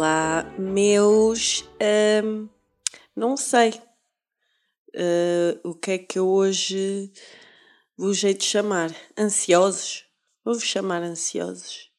[0.00, 1.62] Olá, meus.
[2.24, 2.48] hum,
[3.14, 3.68] não sei
[4.96, 7.12] uh, o que é que eu hoje
[7.98, 8.90] vos hei de chamar.
[9.18, 10.06] Ansiosos?
[10.42, 11.90] Vou-vos chamar ansiosos.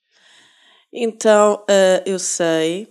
[0.92, 2.88] Então, uh, eu sei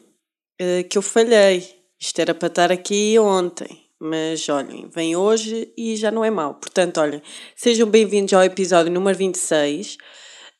[0.62, 1.83] uh, que eu falhei.
[1.98, 3.91] Isto era para estar aqui ontem.
[3.98, 6.55] Mas olhem, vem hoje e já não é mau.
[6.55, 7.20] Portanto, olhem,
[7.56, 9.98] sejam bem-vindos ao episódio número 26.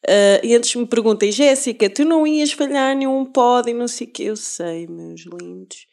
[0.07, 4.07] Uh, e antes me perguntem, Jéssica, tu não ias falhar nenhum pod e não sei
[4.07, 4.25] o que.
[4.25, 5.87] Eu sei, meus lindos.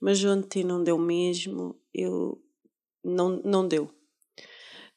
[0.00, 1.76] Mas ontem não deu mesmo.
[1.92, 2.40] Eu.
[3.04, 3.90] Não, não deu.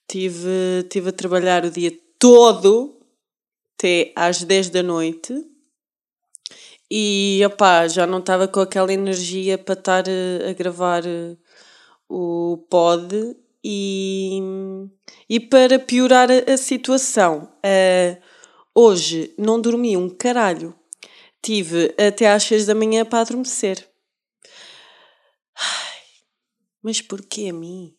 [0.08, 3.00] Tive, tive a trabalhar o dia todo,
[3.78, 5.34] até às 10 da noite.
[6.94, 11.38] E, opá, já não estava com aquela energia para estar a, a gravar eh,
[12.10, 13.16] o pod.
[13.64, 14.42] E,
[15.30, 18.22] e para piorar a, a situação, uh,
[18.74, 20.74] Hoje não dormi um caralho.
[21.42, 23.86] Tive até às 6 da manhã para adormecer.
[25.58, 26.00] Ai,
[26.82, 27.94] mas porquê a mim?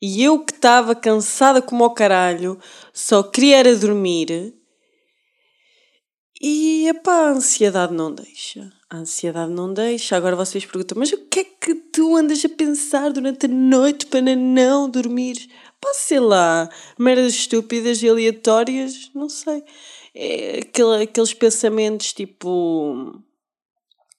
[0.00, 2.58] E eu que estava cansada como o caralho,
[2.92, 4.54] só queria era dormir.
[6.40, 8.72] E epá, a ansiedade não deixa.
[8.88, 10.16] A ansiedade não deixa.
[10.16, 14.06] Agora vocês perguntam, mas o que é que tu andas a pensar durante a noite
[14.06, 15.50] para não dormir?
[15.80, 19.62] Pá, sei lá, merdas estúpidas e aleatórias, não sei
[20.14, 23.20] é aquele, aqueles pensamentos tipo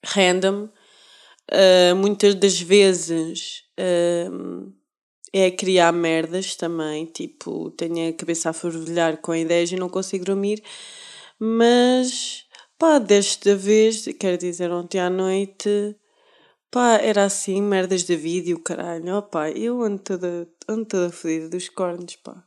[0.06, 0.70] random,
[1.52, 4.74] uh, muitas das vezes uh,
[5.34, 10.26] é criar merdas também, tipo, tenho a cabeça a fervilhar com ideias e não consigo
[10.26, 10.64] dormir,
[11.40, 12.46] mas
[12.78, 15.96] pá, desta vez, quero dizer, ontem à noite,
[16.72, 21.50] pá, era assim, merdas de vídeo, caralho, ó pá, eu ando toda, ando toda fodida
[21.50, 22.44] dos cornos, pá.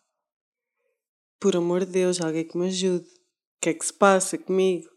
[1.41, 3.18] Por amor de Deus, alguém que me ajude.
[3.61, 4.89] Que é que se passa comigo?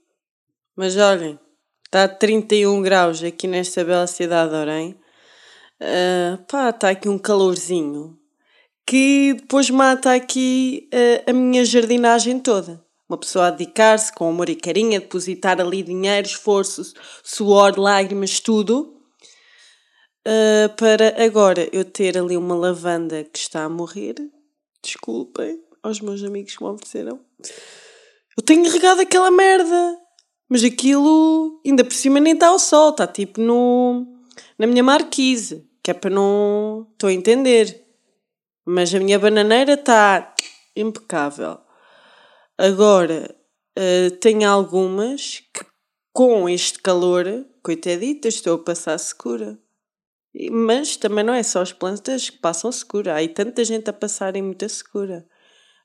[0.76, 1.40] Mas olhem,
[1.86, 4.96] está a 31 graus aqui nesta bela cidade de.
[5.82, 8.22] Uh, pá, está aqui um calorzinho
[8.86, 12.84] que depois mata aqui uh, a minha jardinagem toda.
[13.10, 18.40] Uma pessoa a dedicar-se com amor e carinho, a depositar ali dinheiro, esforço, suor, lágrimas,
[18.40, 18.98] tudo.
[20.28, 24.16] Uh, para agora eu ter ali uma lavanda que está a morrer.
[24.84, 27.20] Desculpem aos meus amigos que me ofereceram.
[28.38, 29.97] Eu tenho regado aquela merda.
[30.50, 34.06] Mas aquilo, ainda por cima, nem está ao sol, está tipo no,
[34.59, 36.90] na minha marquise, que é para não.
[36.91, 37.86] Estou a entender.
[38.66, 40.36] Mas a minha bananeira está
[40.75, 41.58] impecável.
[42.58, 43.34] Agora,
[43.80, 45.66] uh, tenho algumas que,
[46.12, 47.25] com este calor,
[47.64, 49.58] coitaditas, estou a passar segura.
[50.52, 53.14] Mas também não é só as plantas que passam segura.
[53.14, 55.25] Há aí tanta gente a passarem muita segura.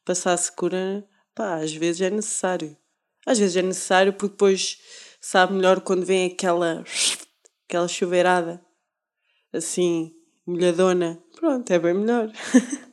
[0.04, 1.04] Passar segura
[1.36, 2.74] Pá, às vezes é necessário.
[3.26, 4.78] Às vezes é necessário porque depois
[5.20, 6.82] sabe melhor quando vem aquela,
[7.68, 8.64] aquela chuveirada
[9.52, 10.14] assim,
[10.46, 11.22] molhadona.
[11.38, 12.32] Pronto, é bem melhor.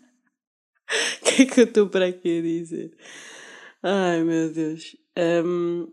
[1.22, 2.96] O que é que eu estou para aqui a dizer?
[3.82, 4.96] Ai meu Deus.
[5.18, 5.92] Um,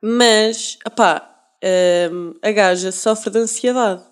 [0.00, 1.30] mas, pá,
[2.10, 4.02] um, a gaja sofre de ansiedade.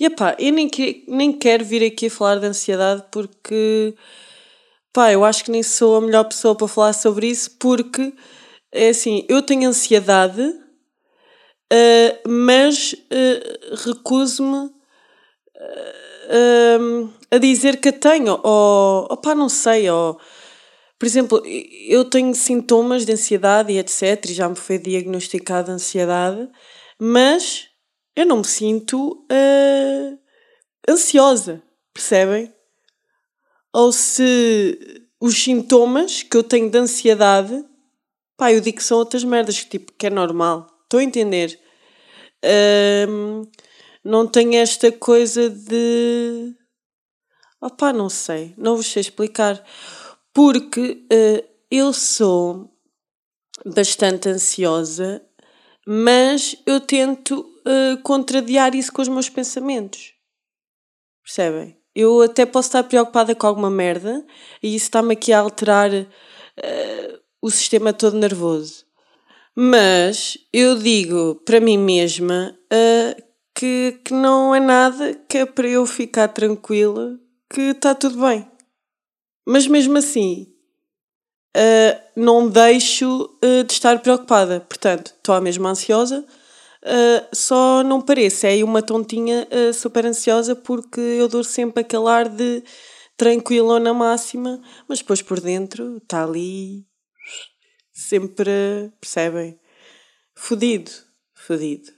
[0.00, 0.68] E pá, eu nem,
[1.06, 3.94] nem quero vir aqui a falar de ansiedade porque
[4.94, 8.14] Pá, eu acho que nem sou a melhor pessoa para falar sobre isso porque
[8.72, 14.70] é assim, eu tenho ansiedade, uh, mas uh, recuso-me
[16.30, 18.38] uh, a dizer que a tenho.
[18.44, 20.16] Ou, ou pá, não sei, ou,
[20.96, 21.42] por exemplo,
[21.88, 24.26] eu tenho sintomas de ansiedade e etc.
[24.30, 26.48] E já me foi diagnosticada ansiedade,
[27.00, 27.66] mas
[28.14, 29.26] eu não me sinto
[30.88, 31.60] ansiosa,
[31.92, 32.53] percebem?
[33.74, 37.64] Ou se os sintomas que eu tenho de ansiedade,
[38.36, 40.68] pá, eu digo que são outras merdas, que tipo, que é normal.
[40.84, 41.58] Estou a entender.
[43.08, 43.42] Um,
[44.04, 46.54] não tenho esta coisa de.
[47.60, 49.60] Opá, não sei, não vos sei explicar.
[50.32, 52.70] Porque uh, eu sou
[53.66, 55.20] bastante ansiosa,
[55.84, 60.12] mas eu tento uh, isso com os meus pensamentos.
[61.24, 61.83] Percebem?
[61.94, 64.24] Eu até posso estar preocupada com alguma merda
[64.62, 68.84] e isso está-me aqui a alterar uh, o sistema todo nervoso.
[69.54, 73.22] Mas eu digo para mim mesma uh,
[73.54, 77.16] que, que não é nada que é para eu ficar tranquila,
[77.52, 78.44] que está tudo bem.
[79.46, 80.52] Mas mesmo assim,
[81.56, 84.60] uh, não deixo de estar preocupada.
[84.60, 86.26] Portanto, estou a mesma ansiosa,
[86.84, 92.06] Uh, só não parece, é uma tontinha uh, super ansiosa porque eu dou sempre aquele
[92.06, 92.62] ar de
[93.16, 96.84] tranquilona máxima, mas depois por dentro está ali
[97.90, 99.58] sempre, percebem?
[100.34, 100.90] Fodido,
[101.32, 101.90] fodido.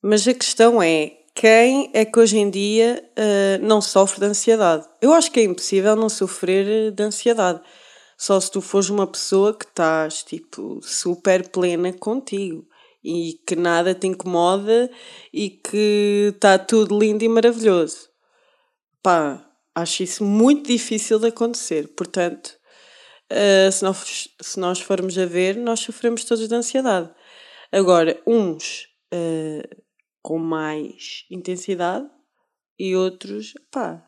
[0.00, 4.88] Mas a questão é, quem é que hoje em dia uh, não sofre de ansiedade?
[5.02, 7.60] Eu acho que é impossível não sofrer de ansiedade.
[8.16, 12.66] Só se tu fores uma pessoa que estás, tipo, super plena contigo
[13.06, 14.90] e que nada te incomoda
[15.32, 18.08] e que está tudo lindo e maravilhoso.
[19.00, 21.86] Pá, acho isso muito difícil de acontecer.
[21.94, 22.58] Portanto,
[23.30, 27.08] uh, se, nós, se nós formos a ver, nós sofremos todos de ansiedade.
[27.70, 29.82] Agora, uns uh,
[30.20, 32.10] com mais intensidade
[32.76, 34.04] e outros, pá,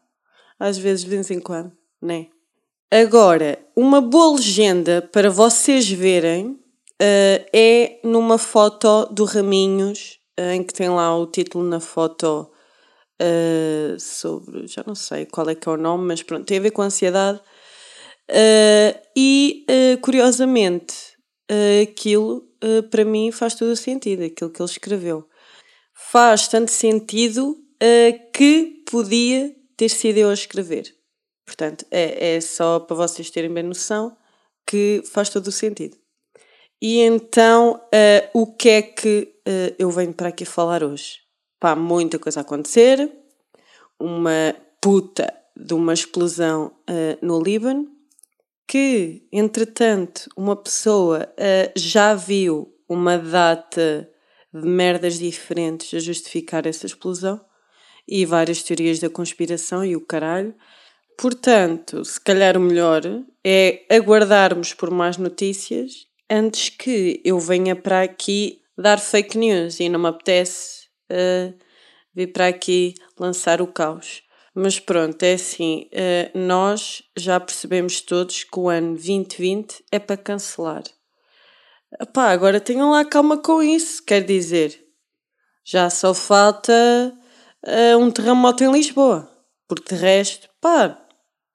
[0.58, 1.72] às vezes de vez em quando,
[2.02, 2.26] né?
[2.90, 6.58] Agora, uma boa legenda para vocês verem
[7.00, 12.50] uh, é numa foto do Raminhos, uh, em que tem lá o título na foto
[13.20, 16.62] uh, sobre, já não sei qual é que é o nome, mas pronto, tem a
[16.62, 17.40] ver com ansiedade.
[19.16, 19.64] e,
[20.02, 20.94] curiosamente,
[21.82, 22.46] aquilo
[22.90, 25.26] para mim faz todo o sentido, aquilo que ele escreveu.
[25.94, 27.56] Faz tanto sentido
[28.34, 30.94] que podia ter sido eu a escrever.
[31.46, 34.14] Portanto, é, é só para vocês terem bem noção
[34.66, 35.96] que faz todo o sentido.
[36.80, 41.18] E então, uh, o que é que uh, eu venho para aqui falar hoje?
[41.58, 43.10] Pá, muita coisa a acontecer,
[43.98, 47.88] uma puta de uma explosão uh, no Líbano,
[48.64, 51.26] que, entretanto, uma pessoa
[51.74, 54.08] já viu uma data
[54.52, 57.40] de merdas diferentes a justificar essa explosão
[58.06, 60.54] e várias teorias da conspiração e o caralho.
[61.16, 63.00] Portanto, se calhar o melhor
[63.42, 69.88] é aguardarmos por mais notícias antes que eu venha para aqui dar fake news e
[69.88, 71.54] não me apetece uh,
[72.14, 74.22] vir para aqui lançar o caos.
[74.54, 80.16] Mas pronto, é assim, uh, nós já percebemos todos que o ano 2020 é para
[80.16, 80.82] cancelar.
[82.00, 84.78] Epá, agora tenham lá calma com isso, quer dizer,
[85.64, 86.72] já só falta
[87.66, 89.30] uh, um terremoto em Lisboa,
[89.66, 91.04] porque de resto, pá,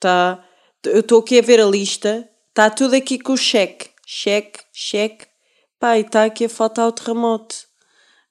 [0.04, 0.44] Tá,
[0.86, 3.90] eu estou aqui a ver a lista, está tudo aqui com o cheque.
[4.16, 5.26] Cheque, cheque.
[5.80, 7.56] Pá, e está aqui a faltar o terremoto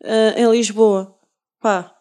[0.05, 1.19] uh, em Lisboa.
[1.61, 1.93] Pá,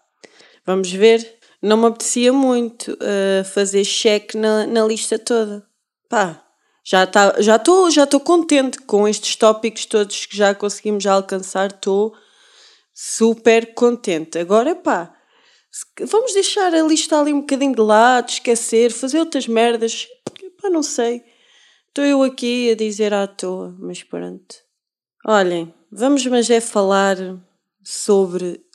[0.65, 1.39] vamos ver.
[1.61, 5.65] Não me apetecia muito uh, fazer cheque na, na lista toda.
[6.07, 6.43] Pá,
[6.83, 11.71] já estou já tô, já contente com estes tópicos todos que já conseguimos alcançar.
[11.71, 12.13] Estou
[12.93, 14.37] super contente.
[14.37, 15.11] Agora, pá,
[16.01, 20.07] Vamos deixar a lista ali um bocadinho de lado, esquecer, fazer outras merdas.
[20.61, 21.23] Pá, não sei.
[21.91, 24.55] Estou eu aqui a dizer à toa, mas pronto.
[25.27, 27.17] Olhem, vamos mas é falar
[27.83, 28.65] sobre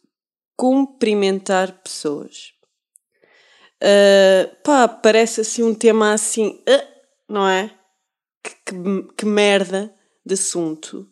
[0.55, 2.53] cumprimentar pessoas.
[3.83, 6.87] Uh, pá, parece assim um tema assim, uh,
[7.27, 7.75] não é?
[8.45, 9.91] Que, que, que merda
[10.23, 11.11] de assunto.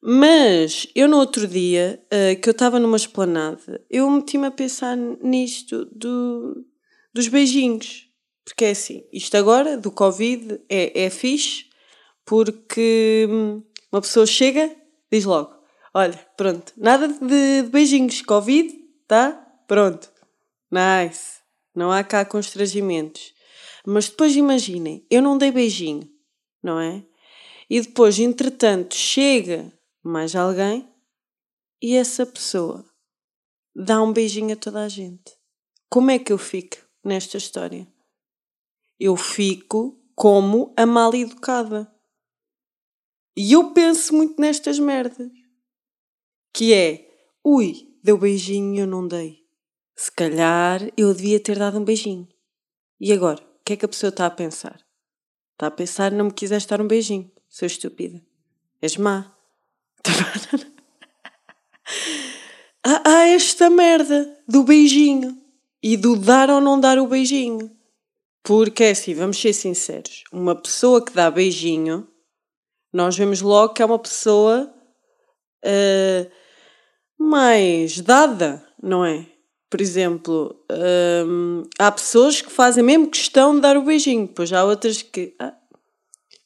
[0.00, 4.96] Mas eu no outro dia, uh, que eu estava numa esplanada, eu meti-me a pensar
[4.96, 6.64] nisto do,
[7.12, 8.09] dos beijinhos.
[8.50, 11.66] Porque é assim, isto agora do Covid é, é fixe,
[12.24, 14.74] porque hum, uma pessoa chega,
[15.10, 15.54] diz logo:
[15.94, 18.76] Olha, pronto, nada de, de beijinhos, Covid,
[19.06, 19.32] tá?
[19.68, 20.10] Pronto,
[20.68, 21.38] nice,
[21.72, 23.32] não há cá constrangimentos.
[23.86, 26.10] Mas depois imaginem, eu não dei beijinho,
[26.60, 27.04] não é?
[27.70, 30.88] E depois, entretanto, chega mais alguém
[31.80, 32.84] e essa pessoa
[33.74, 35.32] dá um beijinho a toda a gente.
[35.88, 37.86] Como é que eu fico nesta história?
[39.00, 41.90] Eu fico como a mal educada.
[43.34, 45.30] E eu penso muito nestas merdas.
[46.52, 47.08] Que é,
[47.42, 49.40] ui, deu beijinho e eu não dei.
[49.96, 52.28] Se calhar eu devia ter dado um beijinho.
[53.00, 54.84] E agora, o que é que a pessoa está a pensar?
[55.52, 58.22] Está a pensar, não me quiseste dar um beijinho, sou estúpida.
[58.82, 59.34] És má
[62.82, 65.40] há, há esta merda do beijinho
[65.82, 67.70] e do dar ou não dar o beijinho.
[68.42, 72.08] Porque é assim, vamos ser sinceros, uma pessoa que dá beijinho,
[72.92, 74.72] nós vemos logo que é uma pessoa
[75.64, 76.30] uh,
[77.18, 79.26] mais dada, não é?
[79.68, 80.56] Por exemplo,
[81.26, 85.34] um, há pessoas que fazem mesmo questão de dar o beijinho, pois há outras que.
[85.38, 85.54] Ah,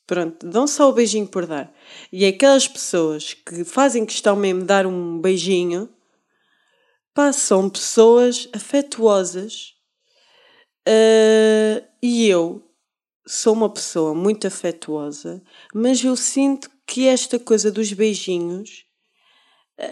[0.06, 1.72] Pronto, dão só o beijinho por dar.
[2.12, 5.88] E aquelas pessoas que fazem questão mesmo de dar um beijinho,
[7.14, 9.72] pá, são pessoas afetuosas.
[10.86, 11.33] Uh,
[12.06, 12.62] e eu
[13.26, 15.42] sou uma pessoa muito afetuosa,
[15.74, 18.84] mas eu sinto que esta coisa dos beijinhos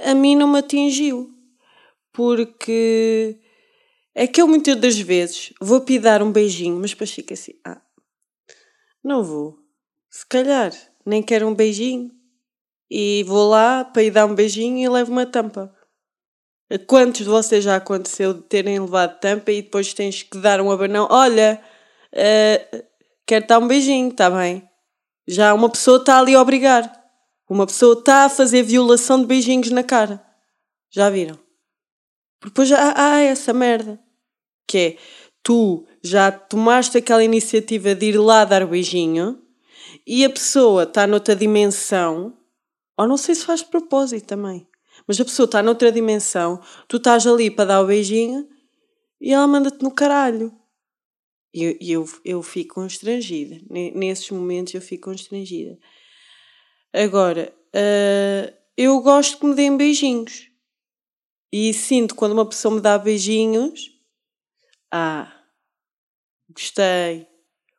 [0.04, 1.34] a mim não me atingiu.
[2.12, 3.40] Porque
[4.14, 7.80] é que eu muitas das vezes vou pedir um beijinho, mas depois fico assim, ah,
[9.02, 9.58] não vou
[10.10, 10.70] se calhar,
[11.06, 12.10] nem quero um beijinho.
[12.90, 15.74] E vou lá para ir dar um beijinho e levo uma tampa.
[16.86, 20.70] Quantos de vocês já aconteceu de terem levado tampa e depois tens que dar um
[20.70, 21.08] abanão?
[21.10, 21.58] Olha,
[22.14, 22.84] uh,
[23.26, 24.68] quero dar um beijinho, está bem?
[25.26, 26.90] Já uma pessoa está ali a obrigar.
[27.48, 30.24] Uma pessoa está a fazer violação de beijinhos na cara.
[30.90, 31.38] Já viram?
[32.42, 34.00] Depois já há essa merda.
[34.66, 34.96] Que é,
[35.42, 39.42] tu já tomaste aquela iniciativa de ir lá dar beijinho
[40.06, 42.36] e a pessoa está noutra dimensão,
[42.96, 44.66] ou não sei se faz propósito também,
[45.06, 48.48] mas a pessoa está noutra dimensão, tu estás ali para dar o beijinho
[49.20, 50.52] e ela manda-te no caralho.
[51.52, 53.60] E eu, eu, eu fico constrangida.
[53.68, 55.78] Nesses momentos eu fico constrangida.
[56.92, 60.50] Agora, uh, eu gosto que me deem beijinhos.
[61.52, 63.90] E sinto quando uma pessoa me dá beijinhos,
[64.90, 65.30] ah,
[66.50, 67.26] gostei,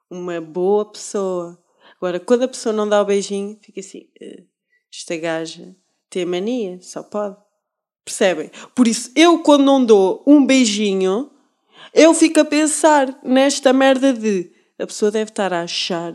[0.10, 1.60] uma boa pessoa.
[1.98, 4.48] Agora, quando a pessoa não dá o beijinho, fica assim, uh,
[4.94, 5.76] esta gaja
[6.10, 7.38] tem mania, só pode.
[8.06, 8.52] Percebem?
[8.76, 11.32] Por isso, eu quando não dou um beijinho,
[11.94, 16.14] eu fico a pensar nesta merda de a pessoa deve estar a achar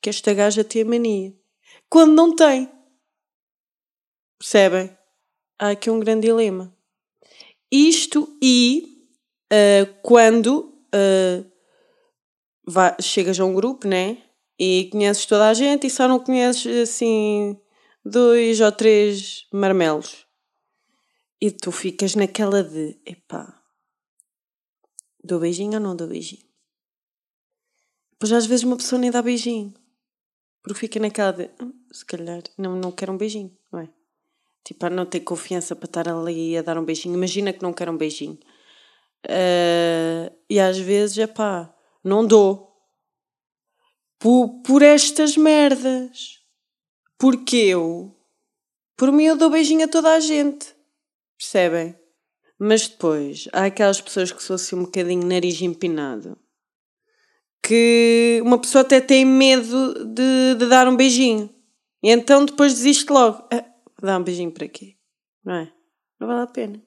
[0.00, 1.34] que esta gaja tem mania.
[1.88, 2.70] Quando não tem.
[4.38, 4.96] Percebem?
[5.58, 6.74] Há aqui um grande dilema.
[7.70, 9.06] Isto e
[9.52, 11.50] uh, quando uh,
[13.02, 14.18] chegas a um grupo, né?
[14.58, 17.58] E conheces toda a gente e só não conheces assim
[18.04, 20.26] dois ou três marmelos.
[21.40, 23.59] E tu ficas naquela de epá,
[25.22, 26.44] dou beijinho ou não dou beijinho?
[28.18, 29.74] Pois às vezes uma pessoa nem dá beijinho.
[30.62, 33.88] Porque fica naquela de hum, se calhar não, não quero um beijinho, não é?
[34.62, 37.14] Tipo, a não ter confiança para estar ali a dar um beijinho.
[37.14, 38.38] Imagina que não quero um beijinho.
[39.26, 41.74] Uh, e às vezes, é pá,
[42.04, 42.70] não dou.
[44.18, 46.40] Por, por estas merdas.
[47.18, 48.14] Porque eu,
[48.96, 50.74] por mim, eu dou beijinho a toda a gente.
[51.38, 51.99] Percebem?
[52.62, 56.36] Mas depois, há aquelas pessoas que são assim um bocadinho nariz empinado.
[57.62, 61.48] Que uma pessoa até tem medo de, de dar um beijinho.
[62.02, 63.48] E então depois desiste logo.
[63.50, 63.64] Ah,
[64.02, 64.96] dar um beijinho para quê?
[65.42, 65.72] Não é?
[66.20, 66.82] Não vale a pena.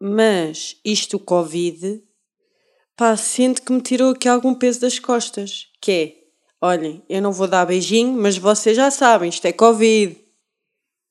[0.00, 2.02] Mas isto, o Covid,
[2.96, 5.68] pá, sinto que me tirou aqui algum peso das costas.
[5.80, 6.16] Que é,
[6.60, 10.20] olhem, eu não vou dar beijinho, mas vocês já sabem, isto é Covid.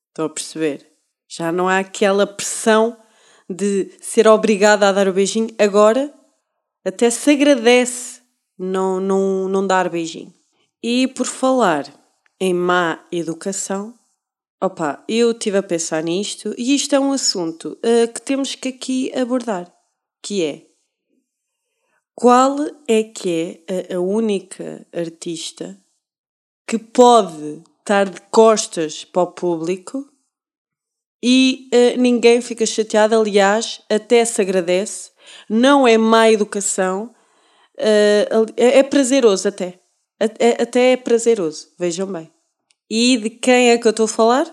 [0.10, 0.86] Estão a perceber?
[1.29, 3.01] Já não há aquela pressão
[3.50, 5.50] de ser obrigada a dar o beijinho.
[5.58, 6.14] Agora,
[6.86, 8.22] até se agradece
[8.58, 10.34] não, não, não dar beijinho.
[10.82, 11.86] E por falar
[12.40, 13.94] em má educação,
[14.64, 18.70] Opa, eu estive a pensar nisto e isto é um assunto uh, que temos que
[18.70, 19.70] aqui abordar,
[20.22, 20.66] que é
[22.16, 22.58] qual
[22.88, 25.78] é que é a, a única artista
[26.66, 30.10] que pode estar de costas para o público
[31.25, 35.12] e uh, ninguém fica chateado, aliás, até se agradece,
[35.50, 37.15] não é má educação,
[37.80, 39.80] uh, é, é prazeroso até.
[40.20, 42.32] Até é prazeroso, vejam bem.
[42.89, 44.46] E de quem é que eu estou a falar?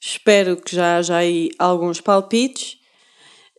[0.00, 2.78] Espero que já haja aí alguns palpites.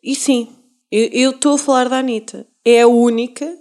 [0.01, 0.55] E sim,
[0.91, 2.47] eu estou a falar da Anitta.
[2.65, 3.55] É a única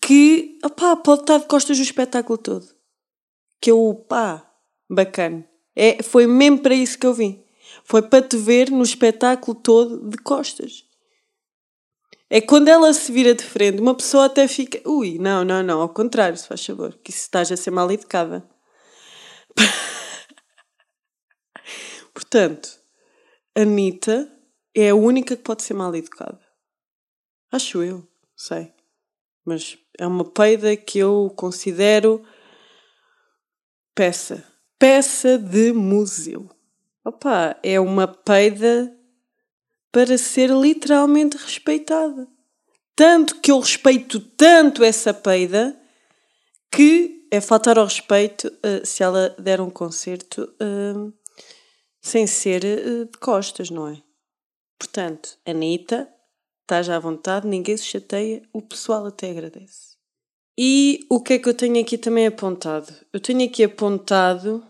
[0.00, 2.66] que opá, pode estar de costas do espetáculo todo.
[3.60, 4.48] Que eu, pá,
[4.88, 5.48] bacana.
[5.76, 7.44] É, foi mesmo para isso que eu vim.
[7.84, 10.84] Foi para te ver no espetáculo todo de costas.
[12.28, 15.80] É quando ela se vira de frente, uma pessoa até fica, ui, não, não, não,
[15.80, 18.44] ao contrário, se faz favor, que isso estás a ser mal educada.
[22.12, 22.68] Portanto,
[23.54, 24.28] Anitta
[24.74, 26.40] é a única que pode ser mal educada.
[27.52, 28.06] Acho eu,
[28.36, 28.72] sei.
[29.44, 32.26] Mas é uma peida que eu considero
[33.94, 34.44] peça.
[34.78, 36.50] Peça de museu.
[37.04, 38.94] Opa, é uma peida
[39.90, 42.28] para ser literalmente respeitada.
[42.94, 45.74] Tanto que eu respeito tanto essa peida
[46.70, 51.12] que é faltar ao respeito uh, se ela der um concerto uh,
[52.00, 54.02] sem ser uh, de costas, não é?
[54.78, 56.08] Portanto, Anitta,
[56.62, 59.85] estás à vontade, ninguém se chateia, o pessoal até agradece.
[60.58, 62.92] E o que é que eu tenho aqui também apontado?
[63.12, 64.64] Eu tenho aqui apontado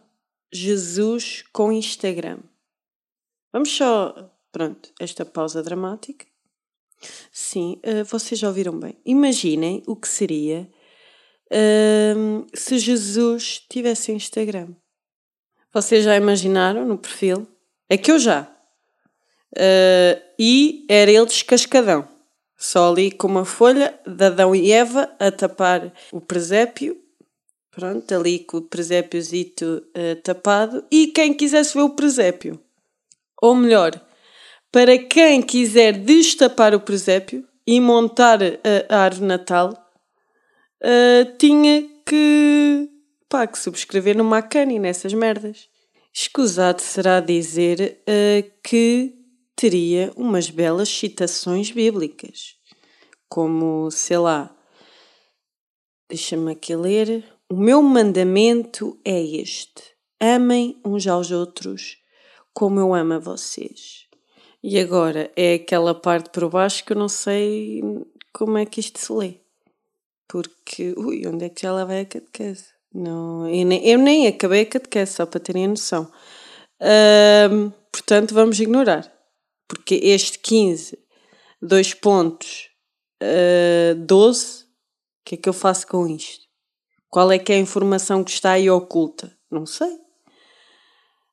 [0.52, 2.38] Jesus com Instagram.
[3.52, 6.26] Vamos só, pronto, esta pausa dramática.
[7.30, 8.96] Sim, uh, vocês já ouviram bem.
[9.04, 10.68] Imaginem o que seria
[11.52, 14.74] uh, se Jesus tivesse Instagram.
[15.72, 17.46] Vocês já imaginaram no perfil?
[17.88, 18.42] É que eu já.
[19.54, 22.15] Uh, e era ele descascadão.
[22.56, 26.96] Só ali com uma folha de Adão e Eva a tapar o presépio.
[27.70, 30.82] Pronto, ali com o presépiozito uh, tapado.
[30.90, 32.58] E quem quisesse ver o presépio.
[33.42, 34.00] Ou melhor,
[34.72, 38.46] para quem quiser destapar o presépio e montar a,
[38.88, 39.90] a árvore natal,
[40.82, 42.88] uh, tinha que,
[43.28, 45.68] pá, que subscrever no Macani nessas merdas.
[46.12, 49.15] Escusado será dizer uh, que
[49.56, 52.56] teria umas belas citações bíblicas,
[53.28, 54.54] como, sei lá,
[56.08, 59.82] deixa-me aqui ler, o meu mandamento é este,
[60.20, 61.96] amem uns aos outros
[62.52, 64.06] como eu amo a vocês.
[64.62, 67.82] E agora é aquela parte por baixo que eu não sei
[68.32, 69.40] como é que isto se lê.
[70.28, 72.66] Porque, ui, onde é que já lá vai a catequese?
[72.92, 76.10] Não, eu nem, eu nem acabei a catequese, só para terem a noção.
[77.92, 79.15] Portanto, vamos ignorar.
[79.68, 80.98] Porque este 15,
[81.60, 82.70] dois pontos,
[83.22, 84.66] uh, 12, o
[85.24, 86.46] que é que eu faço com isto?
[87.08, 89.36] Qual é que é a informação que está aí oculta?
[89.50, 89.98] Não sei.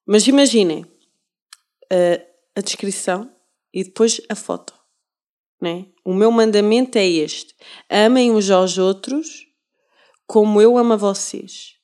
[0.05, 3.33] Mas imaginem, uh, a descrição
[3.73, 4.73] e depois a foto.
[5.61, 5.87] Né?
[6.03, 7.55] O meu mandamento é este:
[7.89, 9.47] amem uns aos outros
[10.25, 11.75] como eu amo a vocês.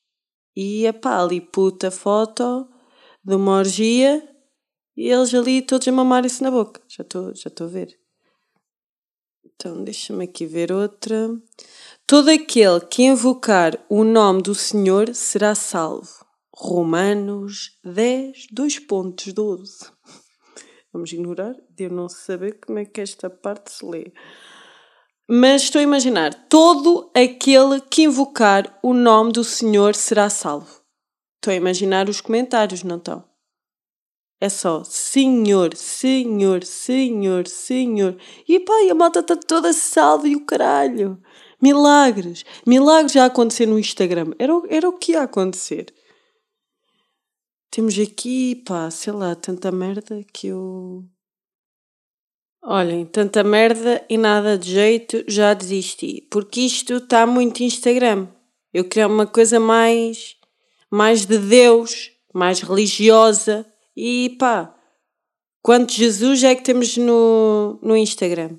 [0.56, 1.20] E a pá,
[1.52, 2.68] puta foto
[3.24, 4.28] de uma orgia
[5.00, 6.82] e eles ali todos a mamarem-se na boca.
[6.90, 7.98] Já estou já a ver.
[9.46, 11.30] Então, deixa-me aqui ver outra.
[12.06, 16.26] Todo aquele que invocar o nome do Senhor será salvo.
[16.54, 19.90] Romanos 10, 2 pontos 12.
[20.92, 24.12] Vamos ignorar de eu não saber como é que esta parte se lê.
[25.30, 30.82] Mas estou a imaginar: todo aquele que invocar o nome do Senhor será salvo.
[31.38, 33.30] Estou a imaginar os comentários, não estão?
[34.42, 38.18] É só Senhor, Senhor, Senhor, Senhor.
[38.48, 41.22] E pá, a malta está toda salva e o caralho.
[41.62, 42.46] Milagres.
[42.66, 44.32] Milagres já acontecer no Instagram.
[44.40, 45.94] Era, era o que ia acontecer.
[47.70, 51.04] Temos aqui, pá, sei lá, tanta merda que eu.
[52.64, 56.28] Olhem, tanta merda e nada de jeito, já desisti.
[56.32, 58.28] Porque isto está muito Instagram.
[58.74, 60.38] Eu queria uma coisa mais.
[60.90, 63.66] mais de Deus, mais religiosa.
[64.02, 64.74] E pá,
[65.62, 68.58] quanto Jesus é que temos no, no Instagram?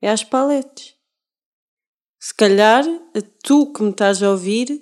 [0.00, 0.94] É às paletes.
[2.20, 2.84] Se calhar,
[3.42, 4.80] tu que me estás a ouvir,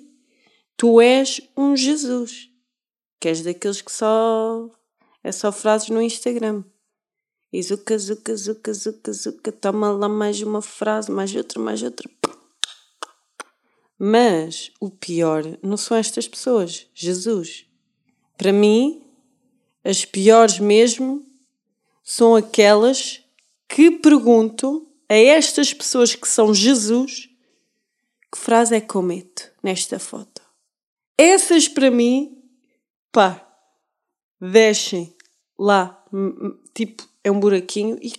[0.77, 2.47] tu és um Jesus
[3.19, 4.69] que és daqueles que só.
[5.23, 6.63] é só frases no Instagram.
[7.51, 12.07] E zuca, zuca, zuca, zuca, zuca, toma lá mais uma frase, mais outra, mais outra.
[13.97, 17.65] Mas o pior não são estas pessoas, Jesus.
[18.37, 19.06] Para mim,
[19.87, 21.25] as piores mesmo
[22.03, 23.21] são aquelas
[23.69, 27.29] que perguntam a estas pessoas que são Jesus
[28.29, 30.41] que frase é que eu meto nesta foto.
[31.17, 32.37] Essas para mim
[33.13, 33.47] pá,
[34.41, 35.15] deixem
[35.57, 36.05] lá,
[36.73, 38.11] tipo, é um buraquinho e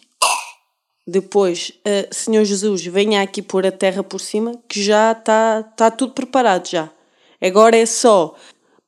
[1.07, 5.91] depois, uh, Senhor Jesus, venha aqui pôr a terra por cima, que já está tá
[5.91, 6.91] tudo preparado já.
[7.41, 8.35] Agora é só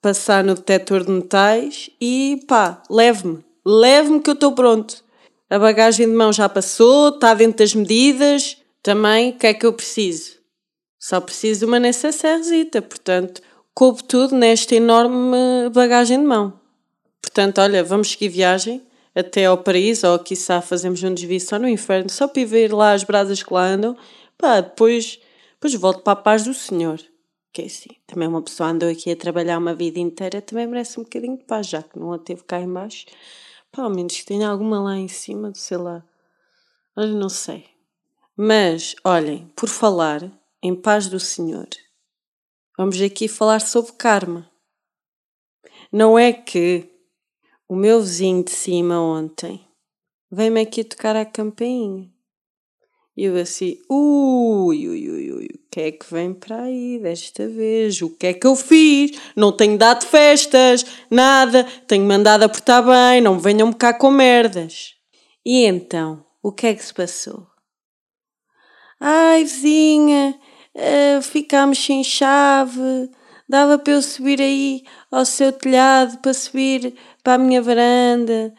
[0.01, 5.05] passar no detector de metais e pá, leve-me, leve-me que eu estou pronto.
[5.49, 8.57] A bagagem de mão já passou, está dentro das medidas.
[8.83, 10.39] Também, o que é que eu preciso?
[10.99, 13.43] Só preciso de uma necessairesita, portanto,
[13.75, 16.61] coube tudo nesta enorme bagagem de mão.
[17.21, 18.83] Portanto, olha, vamos seguir viagem
[19.15, 22.73] até ao paraíso, ou quiçá fazemos um desvio só no inferno, só para ir ver
[22.73, 23.97] lá as brasas que lá andam,
[24.39, 25.19] pá, depois,
[25.55, 27.01] depois volto para a paz do Senhor.
[27.53, 31.01] Que é assim, também uma pessoa andou aqui a trabalhar uma vida inteira, também merece
[31.01, 33.07] um bocadinho de paz, já que não a teve cá em baixo.
[33.77, 36.05] Menos que tenha alguma lá em cima, sei lá.
[36.97, 37.65] Olha, não sei.
[38.37, 40.31] Mas, olhem, por falar
[40.63, 41.69] em paz do Senhor,
[42.81, 44.51] Vamos aqui falar sobre karma.
[45.93, 46.89] Não é que
[47.69, 49.61] o meu vizinho de cima ontem
[50.31, 52.11] veio-me aqui tocar a campainha.
[53.21, 57.47] E eu assim, ui, ui, ui, ui, o que é que vem para aí desta
[57.47, 58.01] vez?
[58.01, 59.11] O que é que eu fiz?
[59.37, 64.95] Não tenho dado festas, nada, tenho mandado apertar bem, não me venham cá com merdas.
[65.45, 67.47] E então, o que é que se passou?
[68.99, 70.35] Ai, vizinha,
[70.75, 73.11] uh, ficámos sem chave,
[73.47, 78.55] dava para eu subir aí ao seu telhado para subir para a minha varanda,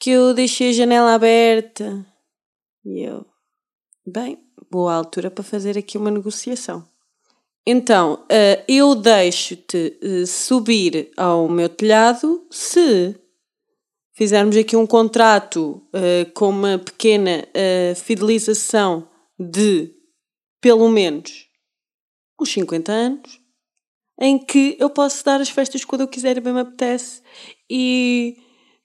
[0.00, 2.04] que eu deixei a janela aberta.
[2.84, 3.31] E eu,
[4.06, 4.38] bem,
[4.70, 6.86] boa altura para fazer aqui uma negociação.
[7.66, 13.14] Então, uh, eu deixo-te uh, subir ao meu telhado se
[14.14, 17.46] fizermos aqui um contrato uh, com uma pequena
[17.94, 19.94] fidelização de
[20.60, 21.48] pelo menos
[22.40, 23.40] uns 50 anos,
[24.20, 27.22] em que eu posso dar as festas quando eu quiser e bem me apetece
[27.70, 28.36] e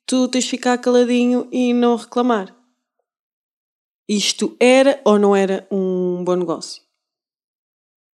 [0.06, 2.57] tu tens de ficar caladinho e não reclamar.
[4.10, 6.82] Isto era ou não era um bom negócio?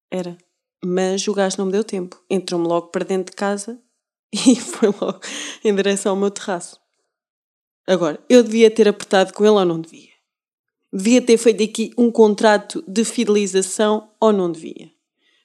[0.09, 0.35] Era.
[0.83, 2.19] Mas o gajo não me deu tempo.
[2.27, 3.79] Entrou-me logo para dentro de casa
[4.33, 5.19] e foi logo
[5.63, 6.79] em direção ao meu terraço.
[7.85, 10.11] Agora, eu devia ter apertado com ele ou não devia?
[10.91, 14.91] Devia ter feito aqui um contrato de fidelização ou não devia?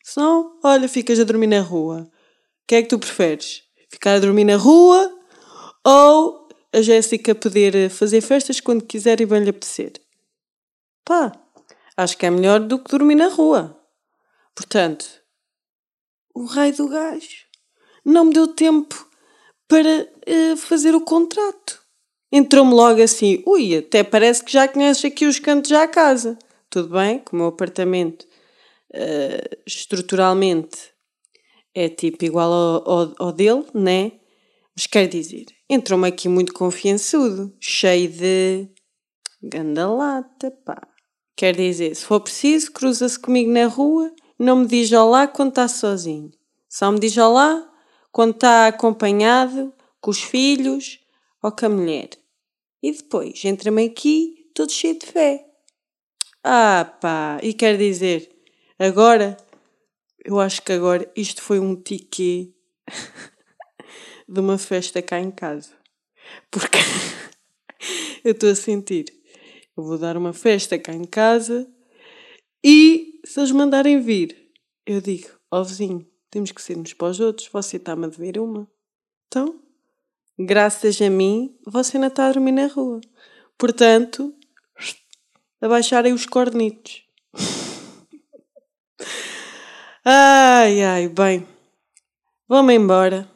[0.03, 2.03] Se não, olha, ficas a dormir na rua.
[2.03, 3.65] O que é que tu preferes?
[3.91, 5.15] Ficar a dormir na rua
[5.85, 9.93] ou a Jéssica poder fazer festas quando quiser e bem lhe apetecer?
[11.09, 11.33] Pá,
[11.97, 13.83] acho que é melhor do que dormir na rua.
[14.55, 15.07] Portanto,
[16.35, 17.47] o raio do gajo
[18.05, 19.09] não me deu tempo
[19.67, 21.83] para uh, fazer o contrato.
[22.31, 26.39] Entrou-me logo assim, ui, até parece que já conheces aqui os cantos da casa.
[26.69, 28.25] Tudo bem, que o meu apartamento
[28.93, 30.93] uh, estruturalmente
[31.75, 34.13] é tipo igual ao, ao, ao dele, né?
[34.77, 38.69] Mas quer dizer, entrou-me aqui muito confiançudo, cheio de
[39.43, 40.88] gandalata, pá.
[41.39, 45.69] Quer dizer, se for preciso, cruza-se comigo na rua, não me diz olá quando está
[45.69, 46.33] sozinho.
[46.69, 47.65] Só me diz olá
[48.11, 50.99] quando está acompanhado, com os filhos
[51.41, 52.09] ou com a mulher.
[52.83, 55.47] E depois entra-me aqui todo cheio de fé.
[56.43, 58.29] Ah pá, e quer dizer,
[58.77, 59.37] agora,
[60.25, 62.53] eu acho que agora isto foi um tiquê
[64.29, 65.71] de uma festa cá em casa.
[66.51, 66.79] Porque
[68.25, 69.18] eu estou a sentir,
[69.81, 71.69] eu vou dar uma festa cá em casa
[72.65, 74.51] e se eles mandarem vir,
[74.85, 78.09] eu digo, ó oh, vizinho, temos que ser uns para os outros, você está-me a
[78.09, 78.69] dever uma.
[79.27, 79.61] Então,
[80.39, 83.01] graças a mim, você ainda está a dormir na rua.
[83.57, 84.35] Portanto,
[85.61, 87.05] abaixarem os cornitos.
[90.05, 91.47] ai, ai, bem.
[92.49, 93.31] Vamos embora.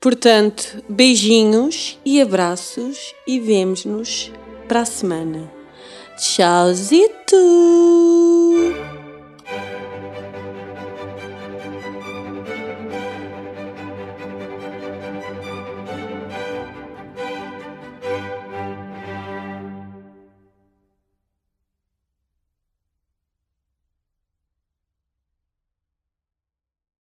[0.00, 4.30] Portanto, beijinhos e abraços e vemos-nos
[4.68, 5.55] para a semana.
[6.16, 7.44] Tchauzito!